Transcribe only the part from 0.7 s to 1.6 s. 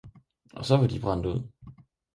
var de brændt ud.